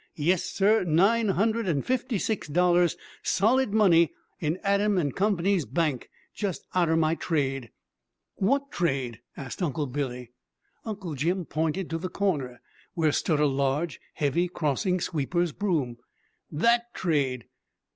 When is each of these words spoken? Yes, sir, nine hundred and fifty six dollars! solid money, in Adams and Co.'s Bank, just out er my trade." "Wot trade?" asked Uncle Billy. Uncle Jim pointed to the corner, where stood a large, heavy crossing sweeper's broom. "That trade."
Yes, 0.17 0.45
sir, 0.45 0.83
nine 0.83 1.27
hundred 1.27 1.67
and 1.67 1.85
fifty 1.85 2.17
six 2.17 2.47
dollars! 2.47 2.97
solid 3.21 3.71
money, 3.71 4.11
in 4.39 4.57
Adams 4.63 4.99
and 4.99 5.15
Co.'s 5.15 5.65
Bank, 5.67 6.09
just 6.33 6.65
out 6.73 6.89
er 6.89 6.95
my 6.97 7.13
trade." 7.13 7.69
"Wot 8.37 8.71
trade?" 8.71 9.21
asked 9.37 9.61
Uncle 9.61 9.85
Billy. 9.85 10.31
Uncle 10.85 11.13
Jim 11.13 11.45
pointed 11.45 11.87
to 11.91 11.99
the 11.99 12.09
corner, 12.09 12.61
where 12.95 13.11
stood 13.11 13.39
a 13.39 13.45
large, 13.45 14.01
heavy 14.15 14.47
crossing 14.47 14.99
sweeper's 14.99 15.51
broom. 15.51 15.97
"That 16.49 16.91
trade." 16.95 17.45